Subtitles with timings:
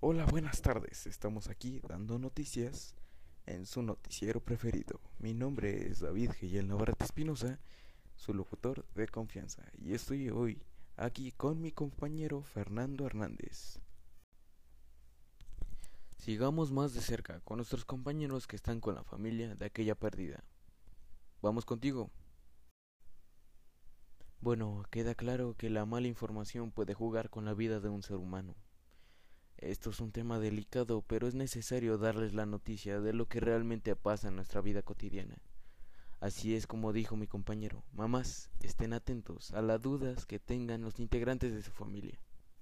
[0.00, 1.08] Hola, buenas tardes.
[1.08, 2.94] Estamos aquí dando noticias
[3.46, 5.00] en su noticiero preferido.
[5.18, 7.58] Mi nombre es David Geyel Navarrete Espinosa,
[8.14, 10.62] su locutor de confianza, y estoy hoy
[10.96, 13.80] aquí con mi compañero Fernando Hernández.
[16.16, 20.44] Sigamos más de cerca con nuestros compañeros que están con la familia de aquella pérdida.
[21.42, 22.12] Vamos contigo.
[24.40, 28.18] Bueno, queda claro que la mala información puede jugar con la vida de un ser
[28.18, 28.54] humano.
[29.68, 33.94] Esto es un tema delicado, pero es necesario darles la noticia de lo que realmente
[33.96, 35.42] pasa en nuestra vida cotidiana.
[36.20, 40.98] Así es como dijo mi compañero, mamás, estén atentos a las dudas que tengan los
[40.98, 42.18] integrantes de su familia.